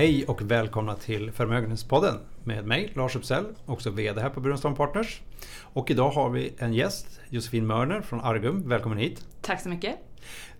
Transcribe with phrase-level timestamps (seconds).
[0.00, 2.14] Hej och välkomna till Förmögenhetspodden
[2.44, 5.20] med mig Lars Uppsell, också VD här på Burenstam Partners.
[5.62, 8.68] Och idag har vi en gäst, Josefin Mörner från Argum.
[8.68, 9.26] Välkommen hit!
[9.42, 9.96] Tack så mycket!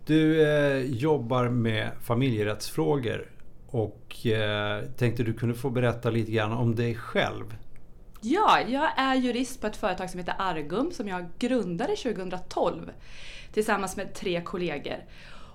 [0.06, 3.30] Du eh, jobbar med familjerättsfrågor
[3.66, 7.56] och eh, tänkte du kunde få berätta lite grann om dig själv.
[8.20, 12.90] Ja, jag är jurist på ett företag som heter Argum som jag grundade 2012
[13.52, 14.96] tillsammans med tre kollegor.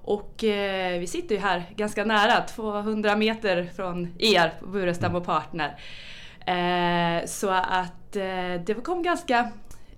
[0.05, 5.79] Och eh, vi sitter ju här ganska nära, 200 meter från er Burestam och Partner.
[6.45, 9.51] Eh, så att eh, det kom ganska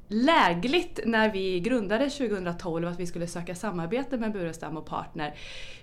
[0.07, 5.35] lägligt när vi grundade 2012 att vi skulle söka samarbete med Burestam och Partner.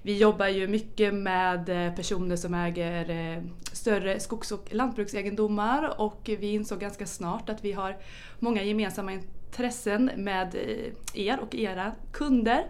[0.02, 6.20] Vi jobbar ju mycket med eh, personer som äger eh, större skogs och lantbruksegendomar och
[6.24, 7.96] vi insåg ganska snart att vi har
[8.38, 12.66] många gemensamma intressen med eh, er och era kunder.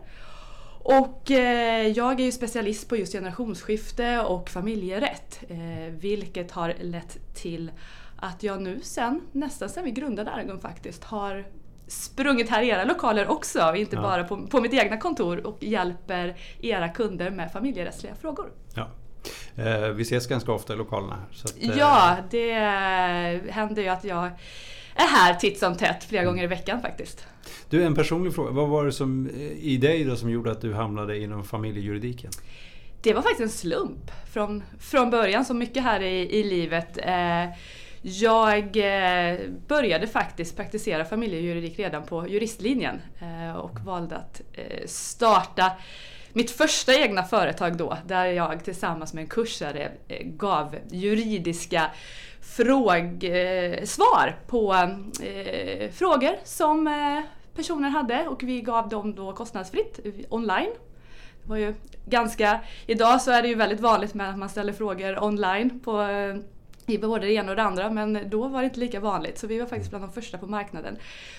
[0.84, 5.40] Och eh, jag är ju specialist på just generationsskifte och familjerätt.
[5.48, 7.70] Eh, vilket har lett till
[8.16, 11.44] att jag nu sen, nästan sen vi grundade Argon faktiskt, har
[11.86, 14.02] sprungit här i era lokaler också, inte ja.
[14.02, 18.52] bara på, på mitt egna kontor och hjälper era kunder med familjerättsliga frågor.
[18.74, 18.88] Ja.
[19.56, 21.44] Eh, vi ses ganska ofta i lokalerna här.
[21.44, 22.52] Att, ja, det
[23.50, 24.30] händer ju att jag
[24.94, 27.26] är här titt som tätt flera gånger i veckan faktiskt.
[27.68, 28.50] Du, en personlig fråga.
[28.50, 32.30] Vad var det som, i dig då som gjorde att du hamnade inom familjejuridiken?
[33.02, 36.98] Det var faktiskt en slump från, från början, som mycket här i, i livet.
[37.02, 37.44] Eh,
[38.02, 44.42] jag eh, började faktiskt praktisera familjejuridik redan på juristlinjen eh, och valde att
[44.86, 45.72] starta
[46.32, 49.92] mitt första egna företag då, där jag tillsammans med en kursare
[50.24, 51.90] gav juridiska
[52.44, 54.74] fråg, eh, svar på
[55.22, 57.20] eh, frågor som eh,
[57.56, 60.70] personer hade och vi gav dem då kostnadsfritt online.
[61.42, 61.74] Det var ju
[62.06, 66.02] ganska, idag så är det ju väldigt vanligt med att man ställer frågor online på
[66.02, 66.36] eh,
[66.86, 69.46] i både det ena och det andra men då var det inte lika vanligt så
[69.46, 70.96] vi var faktiskt bland de första på marknaden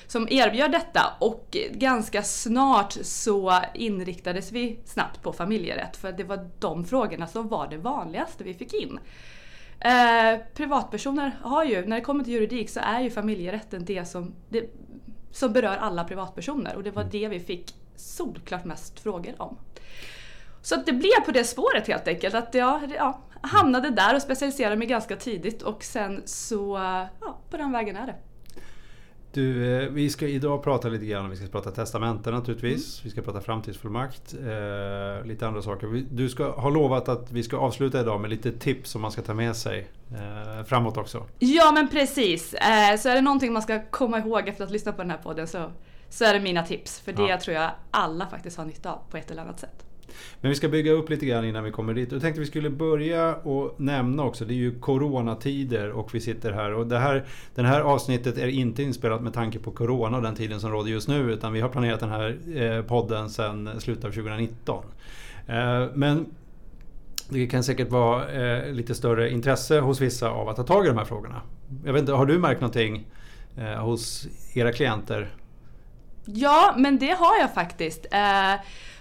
[0.07, 6.49] som erbjöd detta och ganska snart så inriktades vi snabbt på familjerätt för det var
[6.59, 8.99] de frågorna som var det vanligaste vi fick in.
[9.85, 14.35] Eh, privatpersoner har ju, när det kommer till juridik så är ju familjerätten det som,
[14.49, 14.69] det,
[15.31, 17.11] som berör alla privatpersoner och det var mm.
[17.11, 19.57] det vi fick solklart mest frågor om.
[20.61, 22.35] Så det blev på det spåret helt enkelt.
[22.35, 26.77] Att jag ja, hamnade där och specialiserade mig ganska tidigt och sen så,
[27.21, 28.15] ja, på den vägen är det.
[29.35, 32.99] Du, eh, vi ska idag prata lite grann, vi ska prata testamenten naturligtvis.
[32.99, 33.03] Mm.
[33.03, 36.03] Vi ska prata framtidsfullmakt, eh, lite andra saker.
[36.11, 39.21] Du ska, har lovat att vi ska avsluta idag med lite tips som man ska
[39.21, 41.23] ta med sig eh, framåt också.
[41.39, 42.53] Ja men precis.
[42.53, 45.11] Eh, så är det någonting man ska komma ihåg efter att ha lyssnat på den
[45.11, 45.71] här podden så,
[46.09, 46.99] så är det mina tips.
[46.99, 47.39] För det ja.
[47.39, 49.84] tror jag alla faktiskt har nytta av på ett eller annat sätt.
[50.41, 52.11] Men vi ska bygga upp lite grann innan vi kommer dit.
[52.11, 56.51] Jag tänkte vi skulle börja och nämna också, det är ju coronatider och vi sitter
[56.51, 56.73] här.
[56.73, 60.35] Och det här, den här avsnittet är inte inspelat med tanke på corona och den
[60.35, 61.33] tiden som råder just nu.
[61.33, 64.83] Utan vi har planerat den här eh, podden sedan slutet av 2019.
[65.47, 66.25] Eh, men
[67.29, 70.87] det kan säkert vara eh, lite större intresse hos vissa av att ta tag i
[70.87, 71.41] de här frågorna.
[71.85, 73.07] Jag vet inte, har du märkt någonting
[73.57, 75.35] eh, hos era klienter?
[76.25, 78.05] Ja, men det har jag faktiskt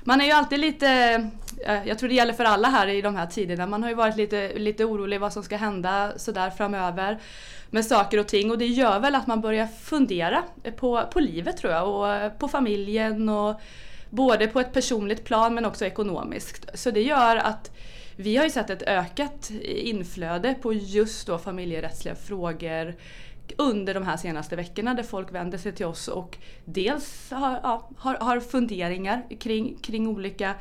[0.04, 0.88] man är ju alltid lite,
[1.66, 3.96] eh, jag tror det gäller för alla här i de här tiderna, man har ju
[3.96, 7.18] varit lite, lite orolig vad som ska hända sådär framöver
[7.70, 10.42] med saker och ting och det gör väl att man börjar fundera
[10.76, 13.60] på, på livet tror jag och eh, på familjen och
[14.10, 16.68] både på ett personligt plan men också ekonomiskt.
[16.74, 17.70] Så det gör att
[18.16, 22.94] vi har ju sett ett ökat inflöde på just då familjerättsliga frågor
[23.58, 27.90] under de här senaste veckorna där folk vänder sig till oss och dels har, ja,
[27.96, 30.54] har, har funderingar kring, kring olika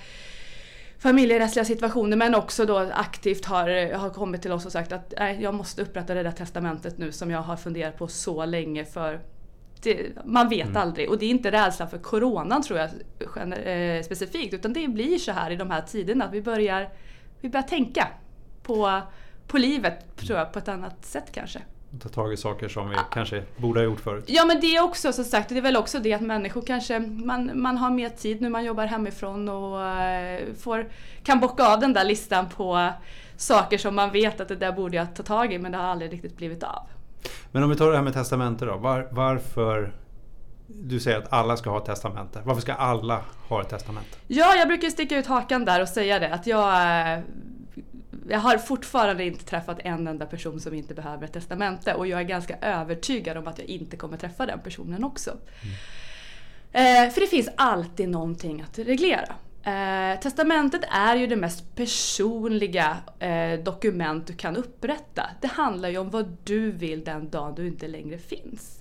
[1.00, 5.42] familjerättsliga situationer men också då aktivt har, har kommit till oss och sagt att nej,
[5.42, 9.20] jag måste upprätta det där testamentet nu som jag har funderat på så länge för
[9.82, 10.82] det, man vet mm.
[10.82, 12.90] aldrig och det är inte rädslan för coronan tror jag
[13.68, 16.90] eh, specifikt utan det blir så här i de här tiderna att vi börjar,
[17.42, 18.08] vi börjar tänka
[18.64, 19.02] på,
[19.48, 21.62] på livet tror jag på ett annat sätt kanske
[22.02, 24.24] ta tag i saker som vi kanske borde ha gjort förut.
[24.28, 27.00] Ja men det är också som sagt, det är väl också det att människor kanske,
[27.00, 30.90] man, man har mer tid nu, man jobbar hemifrån och uh, får,
[31.24, 32.90] kan bocka av den där listan på
[33.38, 35.86] saker som man vet att det där borde jag ta tag i men det har
[35.86, 36.88] aldrig riktigt blivit av.
[37.52, 38.78] Men om vi tar det här med testamente då.
[38.78, 39.94] Var, varför
[40.68, 42.42] du säger att alla ska ha ett testamente.
[42.46, 44.10] Varför ska alla ha ett testamente?
[44.28, 46.34] Ja, jag brukar sticka ut hakan där och säga det.
[46.34, 47.22] Att jag
[48.30, 52.20] jag har fortfarande inte träffat en enda person som inte behöver ett testamente och jag
[52.20, 55.32] är ganska övertygad om att jag inte kommer träffa den personen också.
[55.32, 55.76] Mm.
[56.74, 59.36] Eh, för det finns alltid någonting att reglera.
[59.66, 65.30] Eh, testamentet är ju det mest personliga eh, dokument du kan upprätta.
[65.42, 68.80] Det handlar ju om vad du vill den dagen du inte längre finns.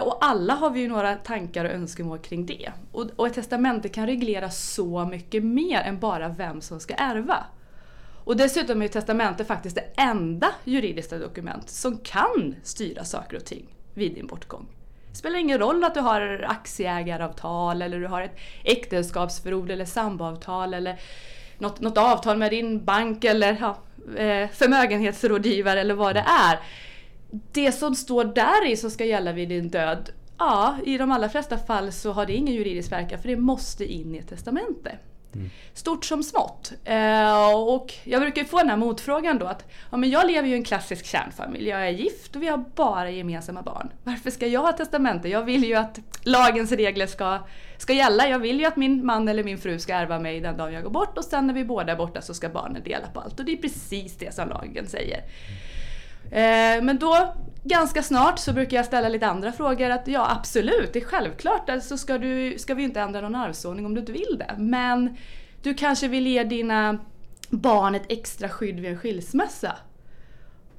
[0.00, 2.72] Och alla har vi ju några tankar och önskemål kring det.
[2.92, 7.44] Och, och ett testamente kan reglera så mycket mer än bara vem som ska ärva.
[8.24, 13.44] Och dessutom är ju testamentet faktiskt det enda juridiska dokument som kan styra saker och
[13.44, 14.66] ting vid din bortgång.
[15.10, 20.74] Det spelar ingen roll att du har aktieägaravtal eller du har ett äktenskapsförord eller samboavtal
[20.74, 21.00] eller
[21.58, 23.76] något, något avtal med din bank eller ja,
[24.16, 26.58] eh, förmögenhetsrådgivare eller vad det är.
[27.30, 31.28] Det som står där i som ska gälla vid din död, ja i de allra
[31.28, 34.98] flesta fall så har det ingen juridisk verkan för det måste in i ett testamente.
[35.34, 35.50] Mm.
[35.74, 36.72] Stort som smått.
[36.84, 40.54] Eh, och jag brukar få den här motfrågan då att ja, men jag lever ju
[40.54, 41.68] i en klassisk kärnfamilj.
[41.68, 43.90] Jag är gift och vi har bara gemensamma barn.
[44.04, 45.28] Varför ska jag ha testamente?
[45.28, 47.38] Jag vill ju att lagens regler ska,
[47.78, 48.28] ska gälla.
[48.28, 50.82] Jag vill ju att min man eller min fru ska ärva mig den dagen jag
[50.82, 53.38] går bort och sen när vi båda är borta så ska barnen dela på allt.
[53.38, 55.18] Och det är precis det som lagen säger.
[55.18, 55.22] Eh,
[56.30, 57.34] Eh, men då
[57.64, 59.90] ganska snart så brukar jag ställa lite andra frågor.
[59.90, 61.70] Att ja absolut, det är självklart.
[61.70, 64.54] Alltså ska, du, ska vi inte ändra någon arvsordning om du inte vill det.
[64.58, 65.16] Men
[65.62, 66.98] du kanske vill ge dina
[67.50, 69.76] barn ett extra skydd vid en skilsmässa.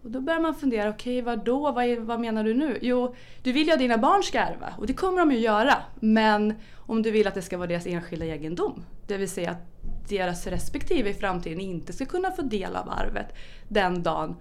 [0.04, 2.78] Och då börjar man fundera, okej okay, vadå, vad, vad menar du nu?
[2.82, 5.78] Jo, du vill ju att dina barn ska ärva och det kommer de ju göra.
[6.00, 9.66] Men om du vill att det ska vara deras enskilda egendom, det vill säga att
[10.10, 13.36] deras respektive i framtiden inte ska kunna få del av arvet
[13.68, 14.36] den dagen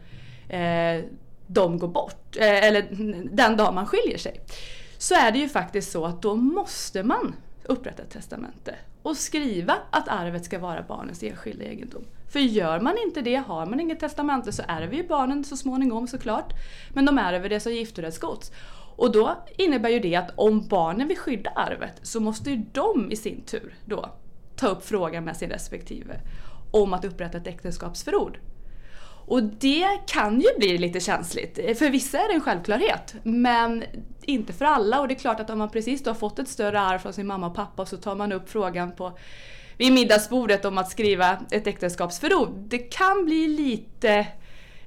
[0.49, 1.05] eh,
[1.47, 2.87] de går bort, eh, eller
[3.31, 4.41] den dag man skiljer sig.
[4.99, 7.35] Så är det ju faktiskt så att då måste man
[7.65, 12.05] upprätta ett testamente och skriva att arvet ska vara barnens enskilda egendom.
[12.29, 16.09] För gör man inte det, har man inget testamente så ärver ju barnen så småningom
[16.09, 16.53] såklart.
[16.95, 18.53] Men de ärver det som giftorättsgods.
[18.97, 23.13] Och då innebär ju det att om barnen vill skydda arvet så måste ju de
[23.13, 24.11] i sin tur då
[24.57, 26.21] ta upp frågan med sin respektive
[26.71, 28.39] om att upprätta ett äktenskapsförord.
[29.29, 31.79] Och det kan ju bli lite känsligt.
[31.79, 33.85] För vissa är det en självklarhet, men
[34.23, 35.01] inte för alla.
[35.01, 37.27] Och det är klart att om man precis har fått ett större arv från sin
[37.27, 39.19] mamma och pappa så tar man upp frågan på
[39.79, 42.49] vid middagsbordet om att skriva ett äktenskapsförord.
[42.69, 44.27] Det kan bli lite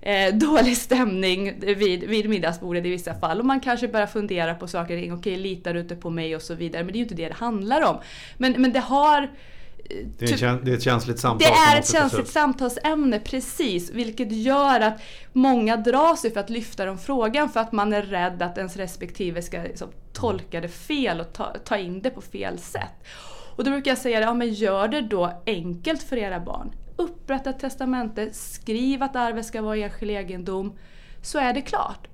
[0.02, 3.40] eh, dålig stämning vid, vid middagsbordet i vissa fall.
[3.40, 5.14] Och man kanske börjar fundera på saker, och ting.
[5.14, 6.84] okej litar du inte på mig och så vidare.
[6.84, 7.98] Men det är ju inte det det handlar om.
[8.38, 9.30] Men, men det har
[9.90, 11.52] det är, typ, det är, ett känsligt samtal.
[11.52, 13.90] Det är ett känsligt samtalsämne, precis.
[13.90, 15.02] Vilket gör att
[15.34, 18.78] många drar sig för att lyfta den frågan för att man är rädd att ens
[18.78, 23.06] respektive ska liksom, tolka det fel och ta, ta, in det på fel sätt.
[23.56, 26.72] Och då brukar jag säga, ja men gör det då enkelt för era barn.
[26.96, 30.78] Upprätta ett testamente, skriv att arvet ska vara enskild egendom,
[31.22, 32.08] så är det klart.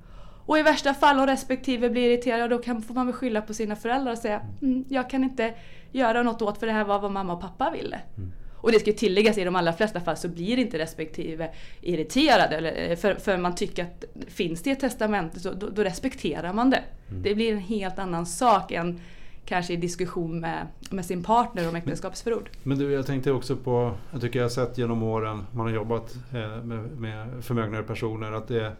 [0.46, 3.54] Och i värsta fall om respektive blir irriterad då kan, får man väl skylla på
[3.54, 5.54] sina föräldrar och säga mm, jag kan inte
[5.92, 8.00] göra något åt för det här var vad mamma och pappa ville.
[8.18, 8.32] Mm.
[8.56, 11.50] Och det ska tilläggas i de allra flesta fall så blir inte respektive
[11.82, 12.54] irriterad.
[12.54, 16.70] Eller, för, för man tycker att finns det ett testamente så då, då respekterar man
[16.70, 16.84] det.
[17.10, 17.24] Mm.
[17.24, 19.00] Det blir en helt annan sak än
[19.46, 22.50] kanske i diskussion med, med sin partner om äktenskapsförord.
[22.64, 25.74] Men du, jag tänkte också på, jag tycker jag har sett genom åren, man har
[25.74, 28.72] jobbat eh, med, med förmögnare personer, att det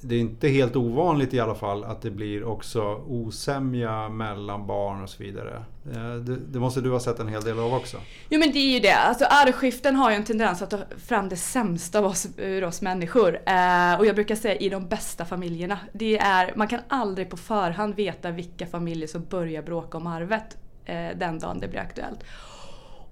[0.00, 5.02] det är inte helt ovanligt i alla fall att det blir också osämja mellan barn
[5.02, 5.64] och så vidare.
[5.94, 7.96] Eh, det, det, måste du ha sett en hel del av också?
[8.28, 8.94] Jo men det är ju det.
[8.94, 12.82] Alltså arvskiften har ju en tendens att ta fram det sämsta av oss, ur oss
[12.82, 13.38] människor.
[13.46, 15.78] Eh, och jag brukar säga i de bästa familjerna.
[15.92, 20.56] Det är, man kan aldrig på förhand veta vilka familjer som börjar bråka om arvet
[20.84, 22.20] eh, den dagen det blir aktuellt.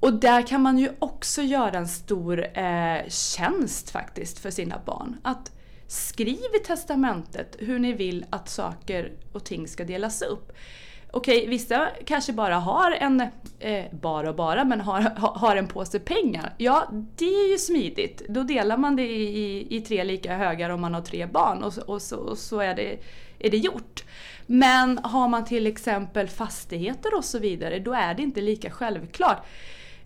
[0.00, 5.16] Och där kan man ju också göra en stor eh, tjänst faktiskt för sina barn.
[5.22, 5.52] Att
[5.90, 10.52] Skriv i testamentet hur ni vill att saker och ting ska delas upp.
[11.10, 13.20] Okej, vissa kanske bara har en,
[13.58, 16.54] eh, bara och bara, men har, har en påse pengar.
[16.58, 18.22] Ja, det är ju smidigt.
[18.28, 21.62] Då delar man det i, i, i tre lika högar om man har tre barn
[21.62, 22.98] och, och, så, och så är det,
[23.38, 24.04] är det gjort.
[24.46, 29.46] Men har man till exempel fastigheter och så vidare, då är det inte lika självklart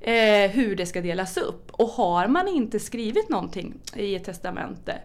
[0.01, 1.71] eh, hur det ska delas upp.
[1.71, 5.01] Och har man inte skrivit någonting i ett testamente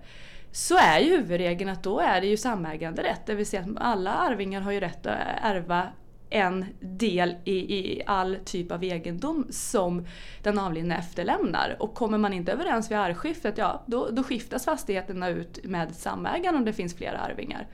[0.52, 3.26] så är ju huvudregeln att då är det ju samäganderätt.
[3.26, 5.88] Det vill säga att alla arvingar har ju rätt att ärva
[6.30, 10.08] en del i, i all typ av egendom som
[10.44, 11.76] den avlidne efterlämnar.
[11.80, 16.56] Och kommer man inte överens vid arvskiftet, ja då, då skiftas fastigheterna ut med samägaren
[16.56, 17.68] om det finns flera arvingar.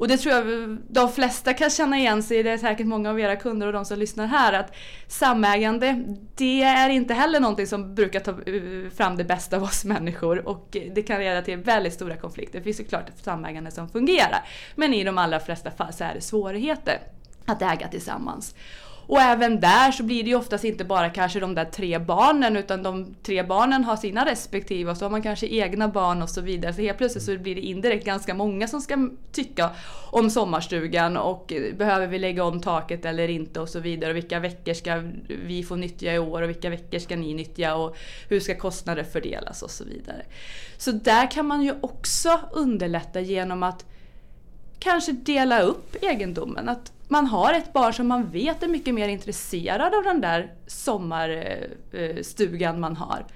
[0.00, 3.10] Och det tror jag de flesta kan känna igen sig i, det är säkert många
[3.10, 4.74] av era kunder och de som lyssnar här, att
[5.06, 6.04] samägande,
[6.36, 10.48] det är inte heller någonting som brukar ta eh, fram det bästa av oss människor
[10.48, 12.58] och det kan leda till väldigt stora konflikter.
[12.58, 16.14] Det finns såklart ett samägande som fungerar, men i de allra flesta fall så är
[16.14, 16.98] det svårigheter
[17.46, 18.54] att äga tillsammans.
[19.06, 22.56] Och även där så blir det ju oftast inte bara kanske de där tre barnen
[22.56, 26.30] utan de tre barnen har sina respektive och så har man kanske egna barn och
[26.30, 26.74] så vidare.
[26.74, 29.70] Så helt plötsligt så blir det indirekt ganska många som ska tycka
[30.10, 34.10] om sommarstugan och eh, behöver vi lägga om taket eller inte och så vidare.
[34.10, 35.02] Och vilka veckor ska
[35.44, 37.96] vi få nyttja i år och vilka veckor ska ni nyttja och
[38.28, 40.22] hur ska kostnader fördelas och så vidare.
[40.76, 43.84] Så där kan man ju också underlätta genom att
[44.78, 46.68] kanske dela upp egendomen.
[46.68, 50.54] Att man har ett barn som man vet är mycket mer intresserad av den där
[50.66, 53.26] sommarstugan man har.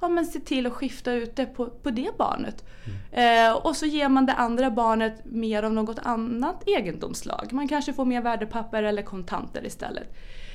[0.00, 2.64] Ja, men se till att skifta ut det på, på det barnet.
[3.12, 3.48] Mm.
[3.48, 7.48] Eh, och så ger man det andra barnet mer av något annat egendomslag.
[7.52, 10.14] Man kanske får mer värdepapper eller kontanter istället.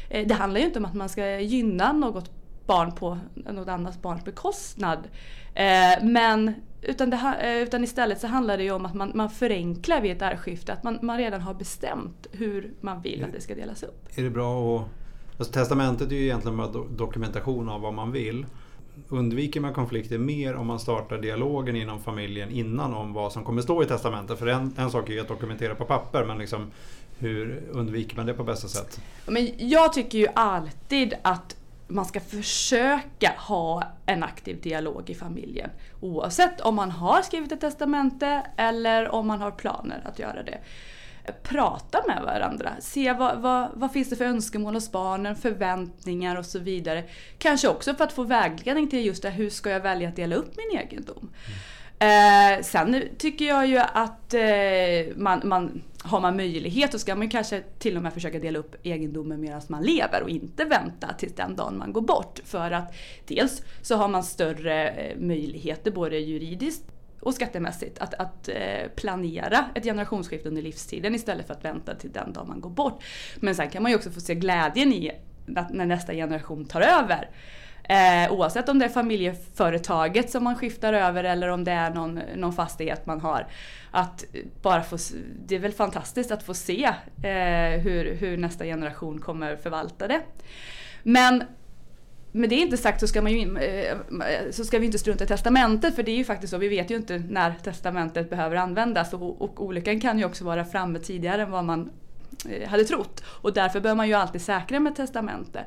[0.10, 2.32] Eh, det handlar ju inte om att man ska gynna något
[2.66, 5.08] barn på något annat barns bekostnad.
[5.54, 9.30] Eh, men utan, det, eh, utan istället så handlar det ju om att man, man
[9.30, 10.74] förenklar vid ett arvskifte.
[10.74, 14.08] Att man, man redan har bestämt hur man vill att det ska delas upp.
[14.16, 14.86] Är det bra att...
[15.38, 18.46] Alltså testamentet är ju egentligen bara dokumentation av vad man vill.
[19.10, 23.62] Undviker man konflikter mer om man startar dialogen inom familjen innan om vad som kommer
[23.62, 24.40] stå i testamentet?
[24.40, 26.72] För en, en sak är ju att dokumentera på papper men liksom,
[27.20, 29.02] hur undviker man det på bästa sätt?
[29.28, 31.56] Men jag tycker ju alltid att
[31.90, 35.70] man ska försöka ha en aktiv dialog i familjen.
[36.02, 40.60] Oavsett om man har skrivit ett testamente eller om man har planer att göra det.
[41.44, 46.46] Prata med varandra, se vad, vad, vad finns det för önskemål hos barnen, förväntningar och
[46.46, 47.04] så vidare.
[47.38, 50.36] Kanske också för att få vägledning till just det, hur ska jag välja att dela
[50.36, 51.18] upp min egendom.
[51.18, 51.60] Mm.
[52.00, 57.30] Eh, sen tycker jag ju att eh, man, man, har man möjlighet så ska man
[57.30, 61.36] kanske till och med försöka dela upp egendomen medan man lever och inte vänta tills
[61.36, 62.40] den dagen man går bort.
[62.46, 62.96] För att
[63.28, 66.84] dels så har man större eh, möjligheter både juridiskt
[67.20, 72.12] och skattemässigt att, att eh, planera ett generationsskifte under livstiden istället för att vänta till
[72.12, 73.04] den dag man går bort.
[73.36, 75.12] Men sen kan man ju också få se glädjen i
[75.56, 77.30] att när nästa generation tar över.
[77.90, 82.20] Eh, oavsett om det är familjeföretaget som man skiftar över eller om det är någon,
[82.36, 83.48] någon fastighet man har.
[83.92, 84.26] Att
[84.62, 84.98] bara få,
[85.46, 86.84] det är väl fantastiskt att få se
[87.24, 90.22] eh, hur, hur nästa generation kommer förvalta det.
[91.04, 91.44] Men
[92.32, 93.98] med det inte sagt så ska, man ju, eh,
[94.52, 96.92] så ska vi inte strunta i testamentet för det är ju faktiskt så, vi vet
[96.92, 101.42] ju inte när testamentet behöver användas och, och olyckan kan ju också vara framme tidigare
[101.42, 101.92] än vad man
[102.50, 103.24] eh, hade trott.
[103.26, 105.66] Och därför bör man ju alltid säkra med testamente.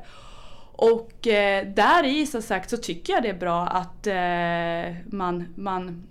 [0.75, 5.45] Och eh, där i så sagt så tycker jag det är bra att eh, man,
[5.55, 6.07] man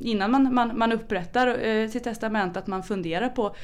[0.00, 3.54] innan man, man, man upprättar eh, sitt testament att man funderar på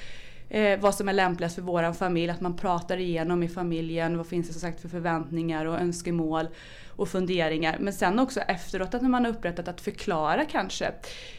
[0.48, 2.30] eh, vad som är lämpligast för våran familj.
[2.30, 6.48] Att man pratar igenom i familjen vad finns det som sagt för förväntningar och önskemål
[6.96, 7.76] och funderingar.
[7.80, 10.92] Men sen också efteråt att när man har upprättat att förklara kanske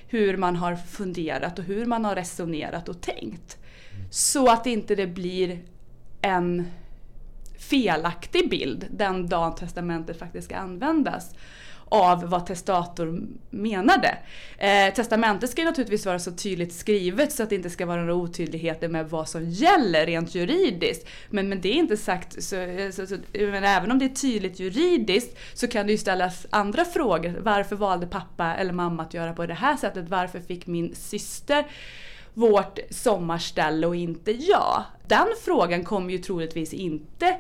[0.08, 3.58] hur man har funderat och hur man har resonerat och tänkt.
[4.12, 5.60] Så att inte det blir
[6.22, 6.68] en
[7.60, 11.32] felaktig bild den dagen testamentet faktiskt ska användas
[11.90, 14.18] av vad testator menade.
[14.58, 18.00] Eh, testamentet ska ju naturligtvis vara så tydligt skrivet så att det inte ska vara
[18.00, 21.08] några otydligheter med vad som gäller rent juridiskt.
[21.30, 24.60] Men men det inte sagt, så, eh, så, så, men även om det är tydligt
[24.60, 27.40] juridiskt så kan det ju ställas andra frågor.
[27.42, 30.10] Varför valde pappa eller mamma att göra på det här sättet?
[30.10, 31.66] Varför fick min syster
[32.34, 34.84] vårt sommarställe och inte jag?
[35.10, 37.38] Den frågan kommer ju troligtvis inte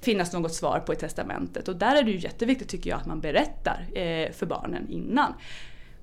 [0.00, 1.68] finnas något svar på i testamentet.
[1.68, 5.34] Och där är det ju jätteviktigt tycker jag att man berättar eh, för barnen innan.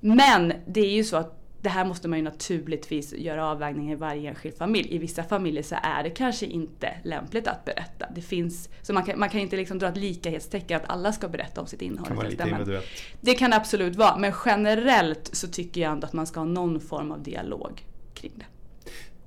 [0.00, 3.96] Men det är ju så att det här måste man ju naturligtvis göra avvägningar i
[3.96, 4.94] varje enskild familj.
[4.94, 8.06] I vissa familjer så är det kanske inte lämpligt att berätta.
[8.14, 11.28] Det finns, så man kan, man kan inte liksom dra ett likhetstecken att alla ska
[11.28, 12.84] berätta om sitt innehåll i testamentet.
[13.20, 16.80] Det kan absolut vara, men generellt så tycker jag ändå att man ska ha någon
[16.80, 18.46] form av dialog kring det.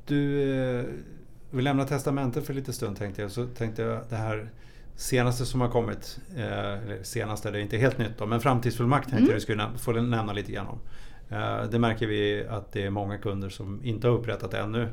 [0.05, 0.85] Du, eh,
[1.51, 3.31] vi lämnar testamentet för lite stund tänkte jag.
[3.31, 4.49] Så tänkte jag det här
[4.95, 9.03] senaste som har kommit, eh, eller senaste, det är inte helt nytt då, men framtidsfullmakt
[9.03, 9.33] tänkte mm.
[9.33, 10.79] jag skulle få nämna lite grann om.
[11.29, 14.87] Eh, det märker vi att det är många kunder som inte har upprättat ännu.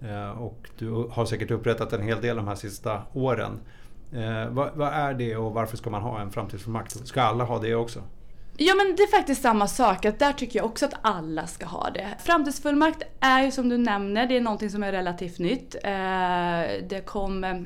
[0.00, 3.60] Eh, och du har säkert upprättat en hel del de här sista åren.
[4.50, 7.06] Vad, vad är det och varför ska man ha en framtidsfullmakt?
[7.06, 8.02] Ska alla ha det också?
[8.60, 11.66] Ja men det är faktiskt samma sak, att där tycker jag också att alla ska
[11.66, 12.08] ha det.
[12.24, 15.74] Framtidsfullmakt är ju som du nämner, det är någonting som är relativt nytt.
[15.74, 17.56] Eh, det kom eh,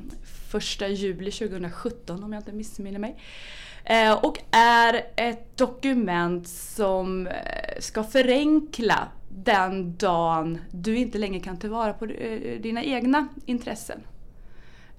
[0.51, 3.17] första juli 2017 om jag inte missminner mig.
[3.85, 7.29] Eh, och är ett dokument som
[7.79, 12.07] ska förenkla den dagen du inte längre kan tillvara på
[12.61, 14.01] dina egna intressen.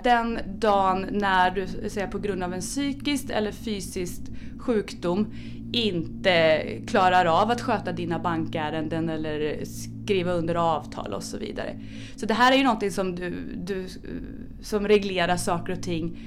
[0.03, 4.21] Den dagen när du säger, på grund av en psykisk eller fysisk
[4.59, 5.33] sjukdom
[5.73, 11.79] inte klarar av att sköta dina bankärenden eller skriva under avtal och så vidare.
[12.15, 13.87] Så det här är ju någonting som, du, du,
[14.61, 16.17] som reglerar saker och ting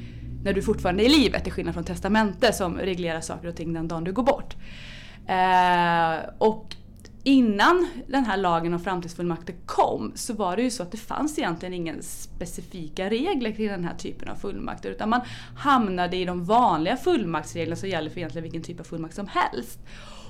[0.45, 3.73] när du fortfarande är i livet till skillnad från testamente som reglerar saker och ting
[3.73, 4.56] den dagen du går bort.
[5.26, 6.76] Eh, och
[7.26, 11.38] innan den här lagen om framtidsfullmakter kom så var det ju så att det fanns
[11.38, 15.21] egentligen ingen specifika regler kring den här typen av fullmakter utan man
[15.56, 19.78] hamnade i de vanliga fullmaktsreglerna som gäller för egentligen vilken typ av fullmakt som helst.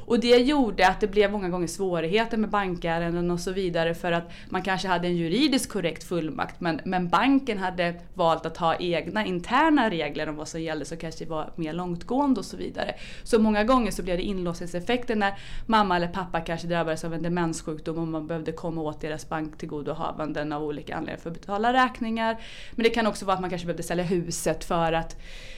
[0.07, 4.13] Och det gjorde att det blev många gånger svårigheter med bankärenden och så vidare för
[4.13, 8.77] att man kanske hade en juridiskt korrekt fullmakt men, men banken hade valt att ha
[8.77, 12.95] egna interna regler om vad som gällde som kanske var mer långtgående och så vidare.
[13.23, 17.23] Så många gånger så blev det inlåsningseffekter när mamma eller pappa kanske drabbades av en
[17.23, 22.37] demenssjukdom och man behövde komma åt deras banktillgodohavanden av olika anledningar för att betala räkningar.
[22.73, 25.17] Men det kan också vara att man kanske behövde sälja huset för att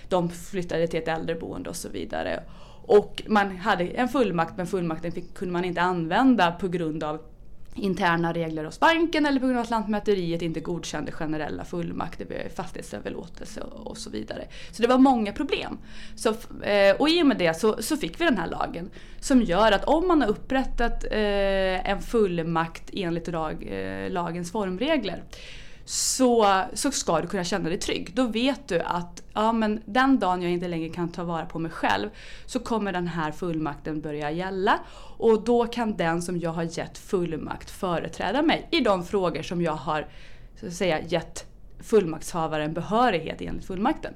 [0.08, 2.42] de flyttade till ett äldreboende och så vidare.
[2.88, 7.20] Och man hade en fullmakt men fullmakten fick, kunde man inte använda på grund av
[7.74, 12.52] interna regler hos banken eller på grund av att Lantmäteriet inte godkände generella fullmakter vid
[12.54, 14.44] fastighetsöverlåtelse och så vidare.
[14.70, 15.78] Så det var många problem.
[16.16, 16.28] Så,
[16.62, 18.90] eh, och i och med det så, så fick vi den här lagen
[19.20, 25.22] som gör att om man har upprättat eh, en fullmakt enligt lag, eh, lagens formregler
[25.88, 28.10] så, så ska du kunna känna dig trygg.
[28.14, 31.58] Då vet du att ja, men den dagen jag inte längre kan ta vara på
[31.58, 32.08] mig själv
[32.46, 34.78] så kommer den här fullmakten börja gälla
[35.16, 39.62] och då kan den som jag har gett fullmakt företräda mig i de frågor som
[39.62, 40.06] jag har
[40.60, 41.46] så att säga, gett
[41.80, 44.14] fullmaktshavaren behörighet enligt fullmakten.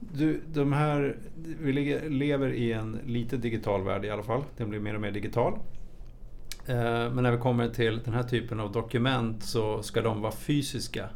[0.00, 1.16] Du, de här,
[1.60, 1.72] vi
[2.08, 4.42] lever i en lite digital värld i alla fall.
[4.56, 5.58] Den blir mer och mer digital.
[6.68, 10.32] Eh, men när vi kommer till den här typen av dokument så ska de vara
[10.32, 11.08] fysiska.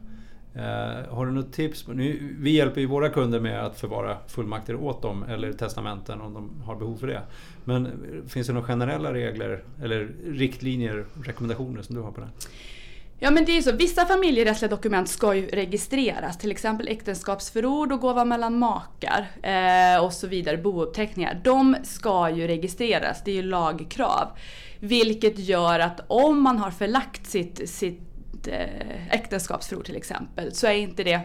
[0.54, 1.88] Eh, har du något tips?
[1.88, 6.34] Nu, vi hjälper ju våra kunder med att förvara fullmakter åt dem eller testamenten om
[6.34, 7.22] de har behov för det.
[7.64, 7.92] Men eh,
[8.28, 12.28] finns det några generella regler eller riktlinjer, rekommendationer som du har på det?
[13.24, 16.38] Ja men det är ju så, vissa familjerättsliga dokument ska ju registreras.
[16.38, 21.40] Till exempel äktenskapsförord och gåva mellan makar eh, och så vidare, bouppteckningar.
[21.44, 24.28] De ska ju registreras, det är ju lagkrav.
[24.80, 30.74] Vilket gör att om man har förlagt sitt, sitt eh, äktenskapsförord till exempel så är
[30.74, 31.20] inte det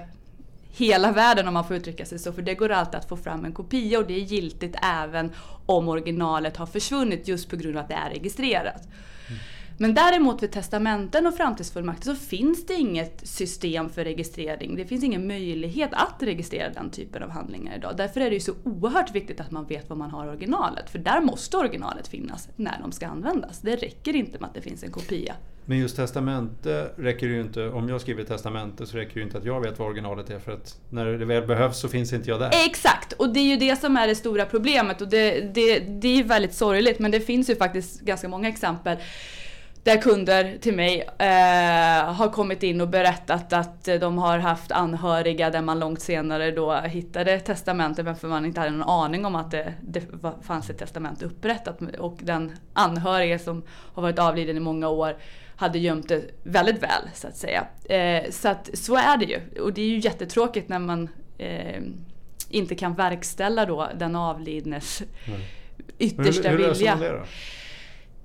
[0.72, 2.34] hela världen om man får uttrycka sig så.
[2.34, 5.32] För det går alltid att få fram en kopia och det är giltigt även
[5.66, 8.88] om originalet har försvunnit just på grund av att det är registrerat.
[9.78, 14.76] Men däremot vid testamenten och framtidsfullmakter så finns det inget system för registrering.
[14.76, 17.94] Det finns ingen möjlighet att registrera den typen av handlingar idag.
[17.98, 20.90] Därför är det ju så oerhört viktigt att man vet var man har originalet.
[20.90, 23.60] För där måste originalet finnas när de ska användas.
[23.60, 25.36] Det räcker inte med att det finns en kopia.
[25.66, 29.38] Men just testamente räcker ju inte, om jag skriver testamente så räcker det ju inte
[29.38, 32.30] att jag vet vad originalet är för att när det väl behövs så finns inte
[32.30, 32.52] jag där.
[32.66, 33.14] Exakt!
[33.14, 36.24] Och det är ju det som är det stora problemet och det, det, det är
[36.24, 38.98] väldigt sorgligt men det finns ju faktiskt ganska många exempel
[39.88, 45.50] där kunder till mig eh, har kommit in och berättat att de har haft anhöriga
[45.50, 49.36] där man långt senare då hittade testamentet men för man inte hade någon aning om
[49.36, 50.02] att det, det
[50.42, 55.18] fanns ett testament upprättat och den anhörige som har varit avliden i många år
[55.56, 57.68] hade gömt det väldigt väl så att säga.
[57.86, 61.82] Eh, så att så är det ju och det är ju jättetråkigt när man eh,
[62.50, 65.40] inte kan verkställa då den avlidnes mm.
[66.00, 66.96] yttersta hur, hur vilja.
[66.96, 67.24] Man det då?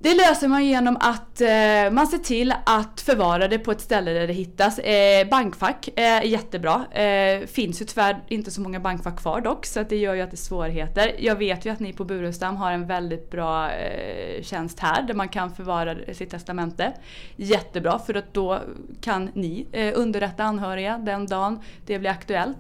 [0.03, 4.13] Det löser man genom att eh, man ser till att förvara det på ett ställe
[4.13, 4.79] där det hittas.
[4.79, 6.85] Eh, bankfack eh, är jättebra.
[6.93, 10.21] Eh, finns ju tyvärr inte så många bankfack kvar dock så att det gör ju
[10.21, 11.15] att det är svårigheter.
[11.19, 15.15] Jag vet ju att ni på Burenstam har en väldigt bra eh, tjänst här där
[15.15, 16.93] man kan förvara sitt testamente.
[17.37, 18.61] Jättebra för att då
[19.01, 22.59] kan ni eh, underrätta anhöriga den dagen det blir aktuellt.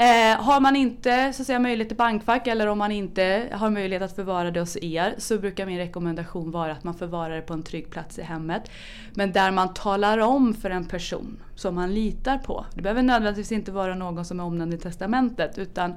[0.00, 3.70] Eh, har man inte så att säga, möjlighet till bankfack eller om man inte har
[3.70, 7.42] möjlighet att förvara det hos er så brukar min rekommendation vara att man förvarar det
[7.42, 8.70] på en trygg plats i hemmet.
[9.14, 12.66] Men där man talar om för en person som man litar på.
[12.74, 15.94] Det behöver nödvändigtvis inte vara någon som är omnämnd i testamentet utan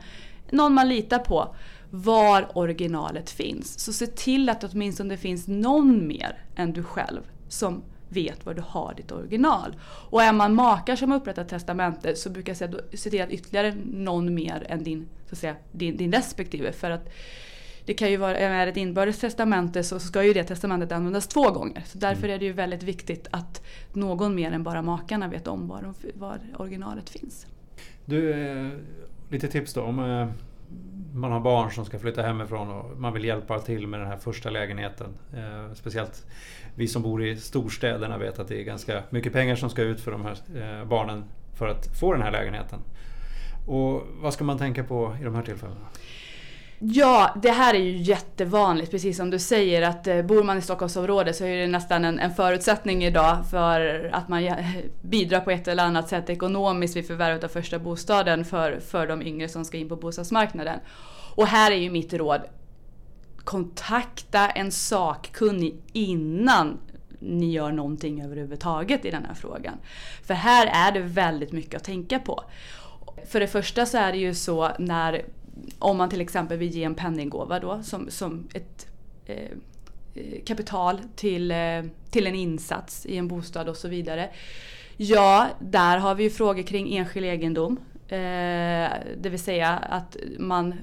[0.50, 1.56] någon man litar på
[1.90, 3.80] var originalet finns.
[3.80, 8.54] Så se till att åtminstone det finns någon mer än du själv som vet var
[8.54, 9.76] du har ditt original.
[10.10, 13.32] Och är man makar som har upprättat testamente så brukar jag säga se till att
[13.32, 16.72] ytterligare någon mer än din, så att säga, din, din respektive.
[16.72, 17.10] För att
[17.86, 21.52] det kan ju vara, är ett inbördes testamente så ska ju det testamentet användas två
[21.52, 21.84] gånger.
[21.86, 22.36] Så därför mm.
[22.36, 26.40] är det ju väldigt viktigt att någon mer än bara makarna vet om var, var
[26.58, 27.48] originalet finns.
[28.06, 28.70] Du, eh,
[29.30, 29.82] lite tips då.
[29.82, 30.28] Om eh,
[31.14, 34.18] man har barn som ska flytta hemifrån och man vill hjälpa till med den här
[34.18, 35.08] första lägenheten.
[35.34, 36.26] Eh, speciellt
[36.76, 40.02] vi som bor i storstäderna vet att det är ganska mycket pengar som ska ut
[40.02, 41.24] för de här eh, barnen
[41.56, 42.80] för att få den här lägenheten.
[43.68, 45.88] Och vad ska man tänka på i de här tillfällena?
[46.86, 50.62] Ja, det här är ju jättevanligt, precis som du säger att eh, bor man i
[50.62, 54.56] Stockholmsområdet så är det nästan en, en förutsättning idag för att man eh,
[55.02, 59.22] bidrar på ett eller annat sätt ekonomiskt vid förvärvet av första bostaden för, för de
[59.22, 60.80] yngre som ska in på bostadsmarknaden.
[61.36, 62.42] Och här är ju mitt råd,
[63.44, 66.78] kontakta en sakkunnig innan
[67.20, 69.78] ni gör någonting överhuvudtaget i den här frågan.
[70.24, 72.44] För här är det väldigt mycket att tänka på.
[73.28, 75.26] För det första så är det ju så när
[75.80, 78.88] om man till exempel vill ge en penninggåva då som, som ett
[79.26, 79.36] eh,
[80.16, 84.30] eh kapital till, eh, till en insats i en bostad och så vidare.
[84.98, 87.80] Ja, där har vi ju frågor kring enskild egendom.
[88.08, 90.74] Eh, det vill säga att man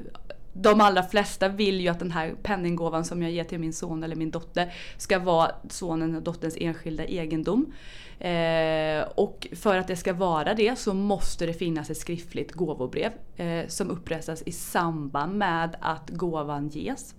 [0.52, 4.02] de allra flesta vill ju att den här penninggåvan som jag ger till min son
[4.02, 7.72] eller min dotter ska vara sonen och dotterns enskilda egendom.
[8.18, 13.12] Eh, och för att det ska vara det så måste det finnas ett skriftligt gåvobrev
[13.36, 17.14] eh, som upprättas i samband med att gåvan ges.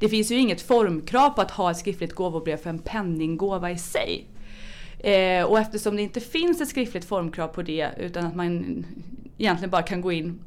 [0.00, 3.78] Det finns ju inget formkrav på att ha ett skriftligt gåvobrev för en penninggåva i
[3.78, 4.26] sig.
[4.98, 8.84] Eh, och eftersom det inte finns ett skriftligt formkrav på det utan att man
[9.38, 10.40] egentligen bara kan gå in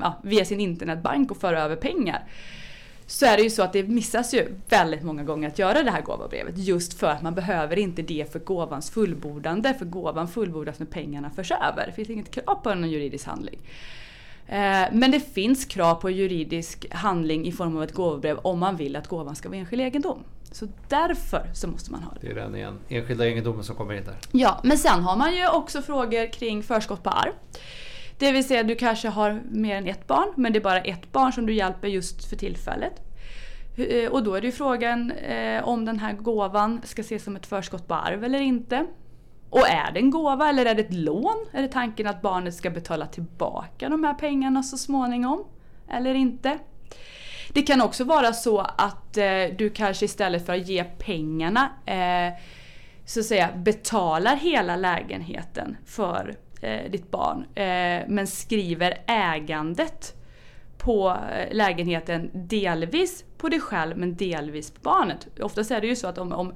[0.00, 2.24] ja, via sin internetbank och föra över pengar
[3.06, 5.90] så är det ju så att det missas ju väldigt många gånger att göra det
[5.90, 10.78] här gåvobrevet just för att man behöver inte det för gåvans fullbordande för gåvan fullbordas
[10.78, 11.86] när pengarna förs över.
[11.86, 13.58] Det finns inget krav på en juridisk handling.
[14.46, 18.76] Eh, men det finns krav på juridisk handling i form av ett gåvobrev om man
[18.76, 20.18] vill att gåvan ska vara enskild egendom.
[20.52, 22.26] Så därför så måste man ha det.
[22.26, 24.16] Det är den igen, enskilda egendomen som kommer in där.
[24.32, 27.32] Ja, men sen har man ju också frågor kring förskott på arv.
[28.18, 31.12] Det vill säga du kanske har mer än ett barn men det är bara ett
[31.12, 32.92] barn som du hjälper just för tillfället.
[33.76, 37.36] Eh, och då är det ju frågan eh, om den här gåvan ska ses som
[37.36, 38.86] ett förskott på arv eller inte.
[39.50, 41.46] Och är det en gåva eller är det ett lån?
[41.52, 45.44] Är det tanken att barnet ska betala tillbaka de här pengarna så småningom?
[45.88, 46.58] Eller inte?
[47.52, 52.34] Det kan också vara så att eh, du kanske istället för att ge pengarna eh,
[53.04, 57.44] så att säga betalar hela lägenheten för eh, ditt barn.
[57.54, 60.14] Eh, men skriver ägandet
[60.78, 65.28] på eh, lägenheten delvis på dig själv men delvis på barnet.
[65.40, 66.52] Oftast är det ju så att om, om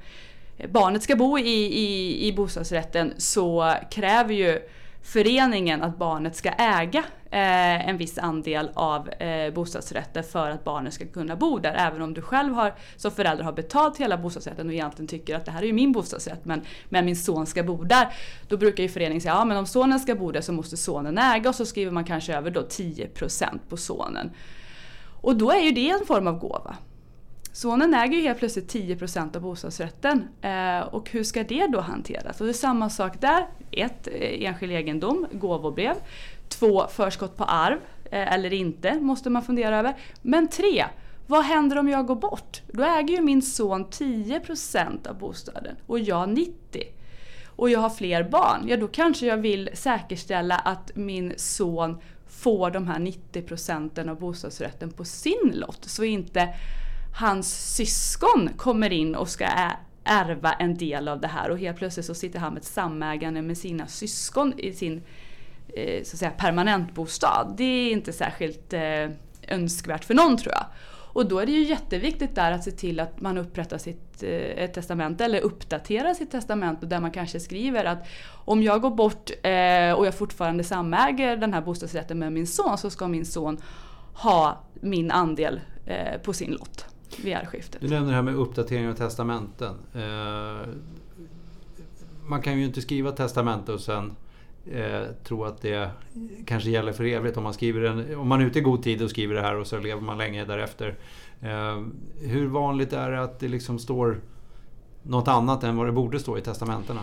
[0.68, 4.60] barnet ska bo i, i, i bostadsrätten så kräver ju
[5.08, 10.94] föreningen att barnet ska äga eh, en viss andel av eh, bostadsrätten för att barnet
[10.94, 11.74] ska kunna bo där.
[11.74, 15.44] Även om du själv har, som förälder har betalt hela bostadsrätten och egentligen tycker att
[15.44, 18.08] det här är ju min bostadsrätt men, men min son ska bo där.
[18.48, 21.18] Då brukar ju föreningen säga att ja, om sonen ska bo där så måste sonen
[21.18, 24.30] äga och så skriver man kanske över då 10% på sonen.
[25.20, 26.76] Och då är ju det en form av gåva.
[27.52, 30.28] Sonen äger ju helt plötsligt 10 procent av bostadsrätten.
[30.42, 32.40] Eh, och hur ska det då hanteras?
[32.40, 33.46] Och det är samma sak där.
[33.70, 35.94] Ett, eh, enskild egendom, gåvobrev.
[36.48, 37.78] Två, förskott på arv.
[38.04, 39.96] Eh, eller inte, måste man fundera över.
[40.22, 40.84] Men tre,
[41.26, 42.62] vad händer om jag går bort?
[42.72, 46.86] Då äger ju min son 10 procent av bostaden och jag 90%
[47.58, 52.70] och jag har fler barn, ja då kanske jag vill säkerställa att min son får
[52.70, 55.84] de här 90 procenten av bostadsrätten på sin lott.
[55.84, 56.48] Så inte
[57.14, 59.46] hans syskon kommer in och ska
[60.04, 63.42] ärva en del av det här och helt plötsligt så sitter han med ett samägande
[63.42, 65.02] med sina syskon i sin
[65.76, 67.54] eh, så att säga, permanentbostad.
[67.56, 69.10] Det är inte särskilt eh,
[69.48, 70.64] önskvärt för någon tror jag.
[71.12, 74.70] Och då är det ju jätteviktigt där att se till att man upprättar sitt eh,
[74.70, 78.06] testamente eller uppdaterar sitt testamente där man kanske skriver att
[78.44, 82.78] om jag går bort eh, och jag fortfarande samäger den här bostadsrätten med min son
[82.78, 83.58] så ska min son
[84.14, 87.80] ha min andel eh, på sin lott vid arvskiftet.
[87.80, 89.74] Du nämner det här med uppdatering av testamenten.
[89.94, 90.68] Eh,
[92.26, 94.16] man kan ju inte skriva testamente och sen
[94.72, 95.90] eh, tro att det
[96.46, 97.36] kanske gäller för evigt.
[97.36, 99.56] Om man, skriver en, om man är ute i god tid och skriver det här
[99.56, 100.94] och så lever man länge därefter.
[101.40, 101.82] Eh,
[102.20, 104.20] hur vanligt är det att det liksom står
[105.02, 107.00] något annat än vad det borde stå i testamentena?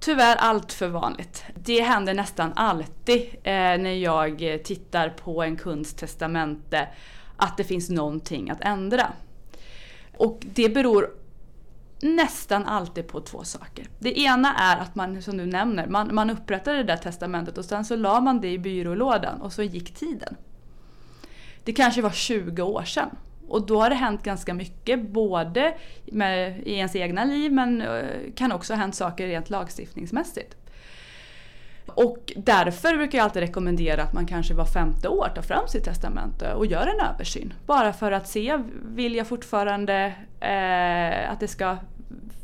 [0.00, 1.44] Tyvärr allt för vanligt.
[1.54, 6.88] Det händer nästan alltid eh, när jag tittar på en kunds testamente
[7.38, 9.12] att det finns någonting att ändra.
[10.16, 11.10] Och det beror
[12.00, 13.88] nästan alltid på två saker.
[13.98, 17.64] Det ena är att man, som du nämner, man, man upprättade det där testamentet och
[17.64, 20.36] sen så la man det i byrålådan och så gick tiden.
[21.64, 23.10] Det kanske var 20 år sedan.
[23.48, 25.74] Och då har det hänt ganska mycket, både
[26.06, 30.56] med, i ens egna liv men eh, kan också ha hänt saker rent lagstiftningsmässigt.
[31.94, 35.84] Och därför brukar jag alltid rekommendera att man kanske var femte år tar fram sitt
[35.84, 37.54] testamente och gör en översyn.
[37.66, 41.76] Bara för att se, vill jag fortfarande eh, att det ska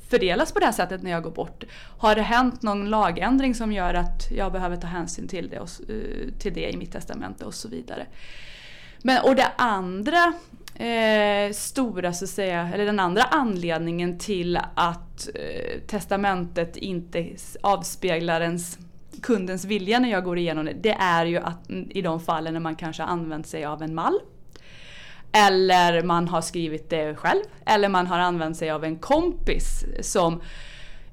[0.08, 1.64] fördelas på det här sättet när jag går bort?
[1.98, 5.70] Har det hänt någon lagändring som gör att jag behöver ta hänsyn till det, och,
[5.88, 8.06] eh, till det i mitt testamente och så vidare?
[9.02, 10.32] Men, och det andra
[10.74, 17.28] eh, stora, så att säga, eller den andra anledningen till att eh, testamentet inte
[17.60, 18.78] avspeglar ens
[19.22, 22.60] kundens vilja när jag går igenom det, det är ju att i de fallen när
[22.60, 24.20] man kanske använt sig av en mall
[25.34, 27.42] eller man har skrivit det själv.
[27.66, 30.40] Eller man har använt sig av en kompis som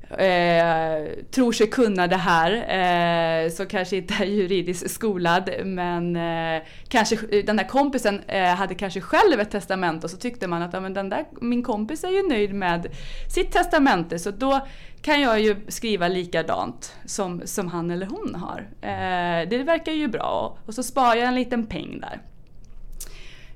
[0.09, 2.51] eh, tror sig kunna det här.
[2.51, 5.49] Eh, som kanske inte är juridiskt skolad.
[5.63, 10.47] Men eh, kanske, den där kompisen eh, hade kanske själv ett testamente och så tyckte
[10.47, 12.87] man att ja, men den där, min kompis är ju nöjd med
[13.29, 14.19] sitt testamente.
[14.19, 14.67] Så då
[15.01, 18.59] kan jag ju skriva likadant som, som han eller hon har.
[18.81, 22.21] Eh, det verkar ju bra och så sparar jag en liten peng där.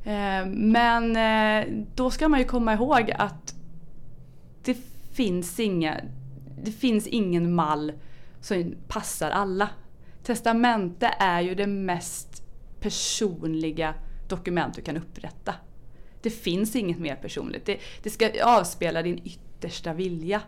[0.06, 3.56] Eh, men eh, då ska man ju komma ihåg att
[4.64, 4.78] det
[5.14, 6.02] finns, inga,
[6.64, 7.94] det finns ingen mall
[8.42, 9.70] som passar alla.
[10.24, 12.44] Testamente är ju det mest
[12.80, 13.94] personliga
[14.30, 15.54] dokument du kan upprätta.
[16.22, 17.66] Det finns inget mer personligt.
[17.66, 20.42] Det, det ska avspegla din yttersta vilja.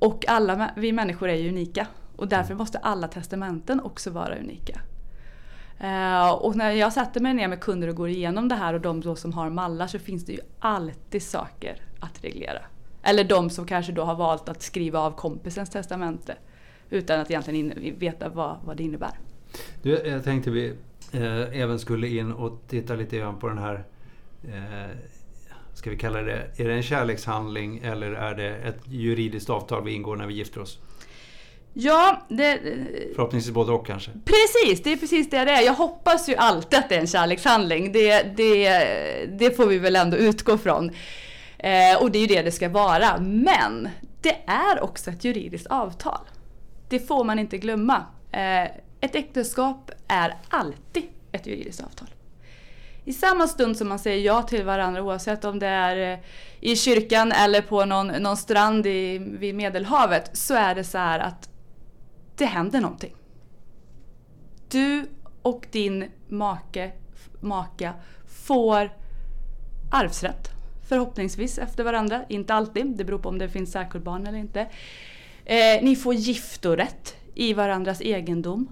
[0.00, 1.86] Och alla vi människor är ju unika.
[2.16, 4.80] Och därför måste alla testamenten också vara unika.
[5.80, 8.80] Uh, och när jag sätter mig ner med kunder och går igenom det här och
[8.80, 12.62] de då som har mallar så finns det ju alltid saker att reglera.
[13.02, 16.36] Eller de som kanske då har valt att skriva av kompisens testamente
[16.90, 19.18] utan att egentligen veta vad, vad det innebär.
[19.82, 20.74] Du, jag tänkte vi
[21.12, 23.84] eh, även skulle in och titta lite grann på den här
[24.44, 24.96] eh,
[25.80, 29.92] Ska vi kalla det, är det en kärlekshandling eller är det ett juridiskt avtal vi
[29.92, 30.78] ingår när vi gifter oss?
[31.72, 32.60] Ja, det...
[33.14, 34.10] Förhoppningsvis både och kanske?
[34.10, 35.62] Precis, det är precis det det är.
[35.62, 37.92] Jag hoppas ju alltid att det är en kärlekshandling.
[37.92, 38.68] Det, det,
[39.38, 40.90] det får vi väl ändå utgå från.
[41.58, 43.18] Eh, och det är ju det det ska vara.
[43.20, 43.88] Men
[44.20, 46.20] det är också ett juridiskt avtal.
[46.88, 48.04] Det får man inte glömma.
[48.32, 48.64] Eh,
[49.00, 52.08] ett äktenskap är alltid ett juridiskt avtal.
[53.04, 56.18] I samma stund som man säger ja till varandra oavsett om det är eh,
[56.60, 61.18] i kyrkan eller på någon, någon strand i, vid Medelhavet så är det så här
[61.18, 61.48] att
[62.36, 63.14] det händer någonting.
[64.68, 65.06] Du
[65.42, 66.92] och din make,
[67.40, 67.92] maka
[68.46, 68.90] får
[69.90, 70.50] arvsrätt.
[70.88, 72.86] Förhoppningsvis efter varandra, inte alltid.
[72.86, 74.60] Det beror på om det finns särkullbarn eller inte.
[75.44, 78.68] Eh, ni får giftorätt i varandras egendom.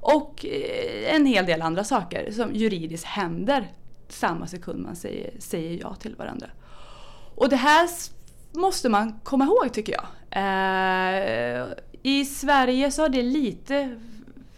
[0.00, 3.72] Och eh, en hel del andra saker som juridiskt händer
[4.08, 6.46] samma sekund man säger, säger ja till varandra.
[7.34, 7.88] Och det här
[8.52, 10.06] måste man komma ihåg tycker jag.
[10.30, 11.66] Eh,
[12.02, 13.96] i Sverige så har det lite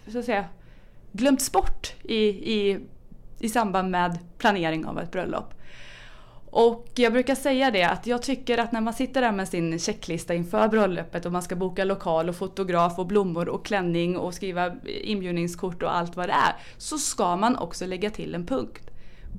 [0.09, 0.44] så att säga,
[1.12, 2.16] glömts bort i,
[2.55, 2.78] i,
[3.38, 5.55] i samband med planering av ett bröllop.
[6.52, 9.78] Och jag brukar säga det att jag tycker att när man sitter där med sin
[9.78, 14.34] checklista inför bröllopet och man ska boka lokal och fotograf och blommor och klänning och
[14.34, 16.56] skriva inbjudningskort och allt vad det är.
[16.78, 18.90] Så ska man också lägga till en punkt.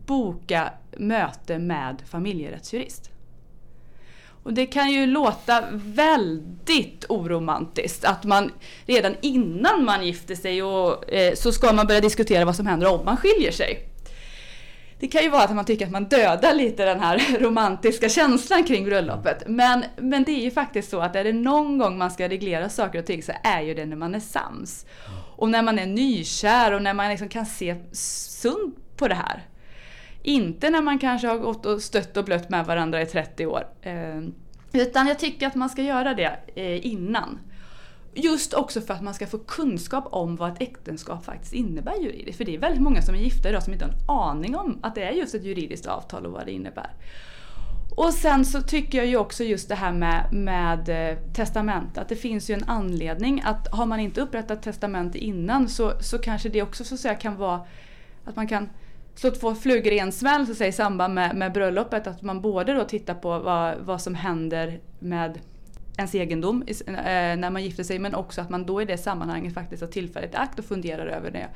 [0.06, 3.10] Boka möte med familjerättsjurist.
[4.43, 8.52] Och det kan ju låta väldigt oromantiskt att man
[8.86, 12.93] redan innan man gifter sig och, eh, så ska man börja diskutera vad som händer
[12.93, 13.92] om man skiljer sig.
[15.04, 18.63] Det kan ju vara att man tycker att man dödar lite den här romantiska känslan
[18.63, 19.44] kring bröllopet.
[19.48, 22.70] Men, men det är ju faktiskt så att är det någon gång man ska reglera
[22.70, 24.86] saker och ting så är ju det när man är sams.
[25.36, 29.44] Och när man är nykär och när man liksom kan se sunt på det här.
[30.22, 33.68] Inte när man kanske har gått och stött och blött med varandra i 30 år.
[33.82, 34.22] Eh,
[34.74, 37.39] utan jag tycker att man ska göra det eh, innan.
[38.15, 42.38] Just också för att man ska få kunskap om vad ett äktenskap faktiskt innebär juridiskt.
[42.38, 44.80] För det är väldigt många som är gifta idag som inte har en aning om
[44.82, 46.89] att det är just ett juridiskt avtal och vad det innebär.
[47.95, 52.10] Och sen så tycker jag ju också just det här med, med eh, testament, att
[52.10, 56.49] det finns ju en anledning att har man inte upprättat testamente innan så, så kanske
[56.49, 57.62] det också så att säga kan vara
[58.26, 58.69] att man kan
[59.15, 62.08] slå två flugor i en smäll så säga, i samband med, med bröllopet.
[62.08, 65.39] Att man både då tittar på vad, vad som händer med
[65.97, 66.93] ens egendom eh,
[67.38, 70.36] när man gifter sig men också att man då i det sammanhanget faktiskt har tillfället
[70.36, 71.47] akt och funderar över det.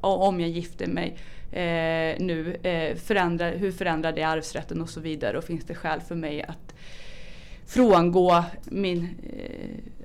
[0.00, 1.16] Om jag gifter mig
[1.52, 6.00] eh, nu, eh, förändrar, hur förändrar det arvsrätten och så vidare och finns det skäl
[6.00, 6.74] för mig att
[7.66, 9.08] frångå min,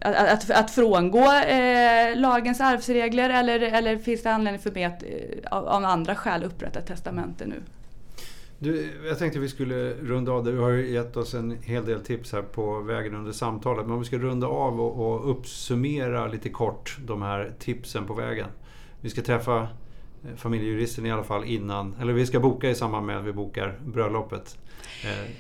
[0.02, 4.84] eh, att, att, att frångå eh, lagens arvsregler eller, eller finns det anledning för mig
[4.84, 5.10] att eh,
[5.52, 7.62] av, av andra skäl upprätta ett testamente nu?
[8.60, 10.44] Du, jag tänkte vi skulle runda av.
[10.44, 13.86] Du har ju gett oss en hel del tips här på vägen under samtalet.
[13.86, 18.14] Men om vi ska runda av och, och uppsummera lite kort de här tipsen på
[18.14, 18.48] vägen.
[19.02, 23.06] Vi ska träffa eh, familjejuristen i alla fall innan, eller vi ska boka i samband
[23.06, 24.58] med att vi bokar bröllopet.
[25.04, 25.32] Eh,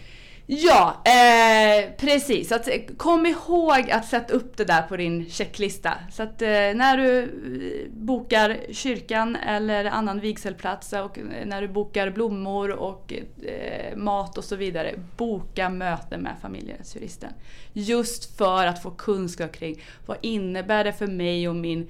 [0.50, 2.52] Ja, eh, precis.
[2.52, 5.94] Att, eh, kom ihåg att sätta upp det där på din checklista.
[6.12, 11.68] Så att eh, när du eh, bokar kyrkan eller annan vigselplats och eh, när du
[11.68, 14.94] bokar blommor och eh, mat och så vidare.
[15.18, 17.34] Boka möte med familjerättsjuristen.
[17.74, 21.90] Just för att få kunskap kring vad innebär det för mig och min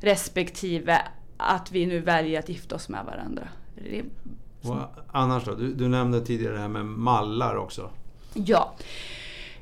[0.00, 1.02] respektive
[1.36, 3.48] att vi nu väljer att gifta oss med varandra.
[4.62, 4.76] Och
[5.12, 5.54] annars då?
[5.54, 7.90] Du, du, nämnde tidigare det här med mallar också.
[8.34, 8.74] Ja.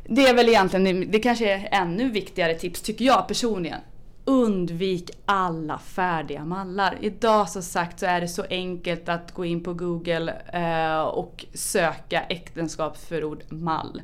[0.06, 3.80] Det är väl egentligen, det kanske är ännu viktigare tips tycker jag personligen.
[4.24, 6.96] Undvik alla färdiga mallar.
[7.00, 11.44] Idag som sagt så är det så enkelt att gå in på Google eh, och
[11.54, 14.02] söka äktenskapsförord mall.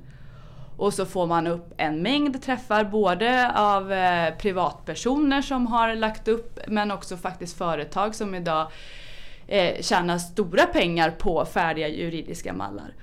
[0.77, 6.29] Och så får man upp en mängd träffar både av eh, privatpersoner som har lagt
[6.29, 8.67] upp men också faktiskt företag som idag
[9.51, 12.95] eh, tjäna stora pengar på färdiga juridiska mallar.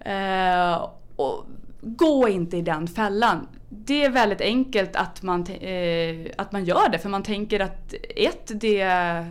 [0.00, 1.46] Eh, och
[1.80, 3.48] gå inte i den fällan.
[3.68, 7.94] Det är väldigt enkelt att man, eh, att man gör det för man tänker att
[8.16, 9.30] ett, det är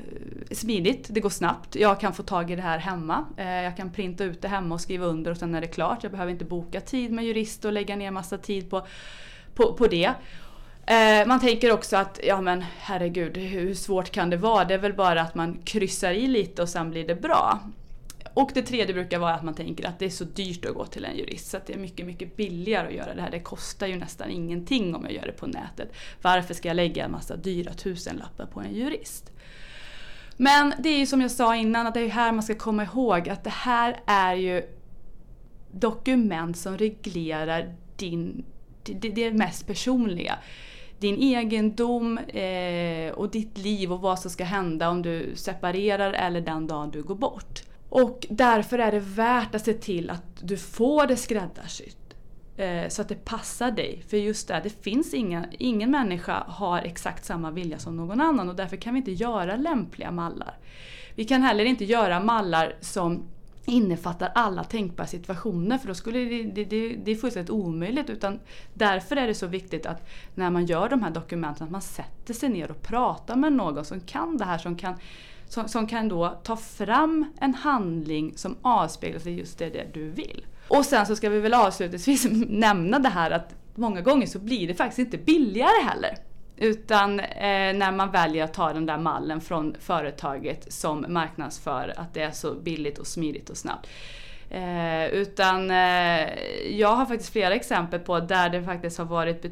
[0.52, 1.76] smidigt, det går snabbt.
[1.76, 3.26] Jag kan få tag i det här hemma.
[3.38, 6.04] Eh, jag kan printa ut det hemma och skriva under och sen är det klart.
[6.04, 8.88] Jag behöver inte boka tid med jurist och lägga ner massa tid på,
[9.56, 10.14] på, på det.
[10.88, 14.66] Eh, man tänker också att, ja men herregud, hur svårt kan det vara?
[14.66, 17.60] Det är väl bara att man kryssar i lite och sen blir det bra.
[18.34, 20.86] Och det tredje brukar vara att man tänker att det är så dyrt att gå
[20.86, 23.32] till en jurist så att det är mycket, mycket billigare att göra det här.
[23.32, 25.94] Det kostar ju nästan ingenting om jag gör det på nätet.
[26.22, 29.32] Varför ska jag lägga en massa dyra tusenlappar på en jurist?
[30.38, 32.84] Men det är ju som jag sa innan att det är här man ska komma
[32.84, 34.64] ihåg att det här är ju
[35.72, 38.46] dokument som reglerar din,
[38.84, 40.38] det, det mest personliga
[41.00, 46.42] din egendom eh, och ditt liv och vad som ska hända om du separerar eller
[46.42, 47.64] den dagen du går bort.
[47.90, 52.08] Och därför är det värt att se till att du får det skräddarsytt.
[52.58, 54.04] Eh, så att det passar dig.
[54.08, 58.50] För just det, det finns inga, ingen människa har exakt samma vilja som någon annan
[58.50, 60.58] och därför kan vi inte göra lämpliga mallar.
[61.16, 63.24] Vi kan heller inte göra mallar som
[63.68, 68.10] innefattar alla tänkbara situationer för då skulle det, det, det, det är fullständigt omöjligt.
[68.10, 68.40] Utan
[68.74, 72.34] därför är det så viktigt att när man gör de här dokumenten att man sätter
[72.34, 74.96] sig ner och pratar med någon som kan det här, som kan,
[75.48, 80.10] som, som kan då ta fram en handling som avspeglar sig just det, det du
[80.10, 80.46] vill.
[80.68, 84.68] Och sen så ska vi väl avslutningsvis nämna det här att många gånger så blir
[84.68, 86.27] det faktiskt inte billigare heller.
[86.58, 92.14] Utan eh, när man väljer att ta den där mallen från företaget som marknadsför att
[92.14, 93.88] det är så billigt och smidigt och snabbt.
[94.50, 96.30] Eh, utan eh,
[96.70, 99.46] jag har faktiskt flera exempel på där det faktiskt har varit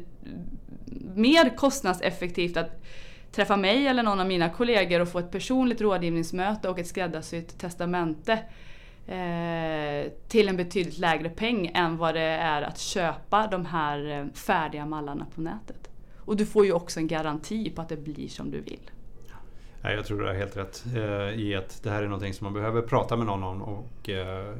[1.14, 2.82] mer kostnadseffektivt att
[3.32, 7.58] träffa mig eller någon av mina kollegor och få ett personligt rådgivningsmöte och ett skräddarsytt
[7.58, 8.32] testamente
[9.06, 14.26] eh, till en betydligt lägre peng än vad det är att köpa de här eh,
[14.34, 15.88] färdiga mallarna på nätet.
[16.26, 18.90] Och du får ju också en garanti på att det blir som du vill.
[19.82, 22.44] Ja, jag tror du har helt rätt eh, i att det här är någonting som
[22.44, 24.56] man behöver prata med någon om och eh,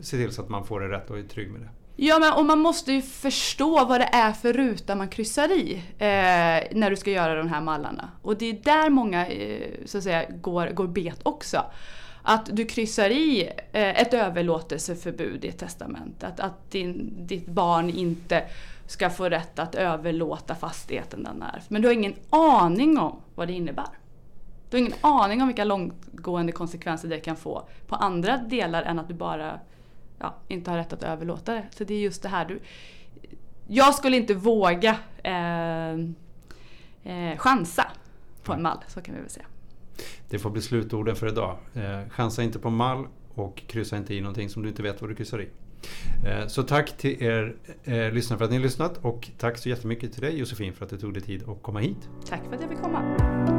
[0.00, 1.68] se till så att man får det rätt och är trygg med det.
[2.00, 5.82] Ja, men och man måste ju förstå vad det är för ruta man kryssar i
[5.98, 8.10] eh, när du ska göra de här mallarna.
[8.22, 11.64] Och det är där många eh, så att säga, går, går bet också.
[12.30, 16.24] Att du kryssar i eh, ett överlåtelseförbud i ett testament.
[16.24, 18.44] Att, att din, ditt barn inte
[18.86, 21.70] ska få rätt att överlåta fastigheten den ärvt.
[21.70, 23.88] Men du har ingen aning om vad det innebär.
[24.70, 28.98] Du har ingen aning om vilka långtgående konsekvenser det kan få på andra delar än
[28.98, 29.60] att du bara
[30.18, 31.66] ja, inte har rätt att överlåta det.
[31.70, 32.44] Så det är just det här.
[32.44, 32.60] Du,
[33.66, 35.92] jag skulle inte våga eh,
[37.02, 37.86] eh, chansa
[38.42, 39.46] på en mall, så kan vi väl säga.
[40.28, 41.56] Det får bli slutorden för idag.
[41.74, 45.10] Eh, chansa inte på mall och kryssa inte i någonting som du inte vet vad
[45.10, 45.48] du kryssar i.
[46.26, 49.68] Eh, så tack till er eh, lyssnare för att ni har lyssnat och tack så
[49.68, 52.08] jättemycket till dig Josefin för att du tog dig tid att komma hit.
[52.28, 53.57] Tack för att jag fick komma.